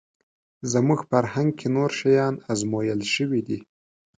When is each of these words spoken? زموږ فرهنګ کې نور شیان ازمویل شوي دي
زموږ 0.71 0.99
فرهنګ 1.09 1.49
کې 1.59 1.67
نور 1.75 1.91
شیان 1.99 2.35
ازمویل 2.51 3.01
شوي 3.13 3.41
دي 3.47 3.59